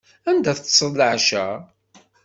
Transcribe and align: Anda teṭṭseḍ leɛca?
Anda 0.29 0.51
teṭṭseḍ 0.57 0.93
leɛca? 0.99 1.45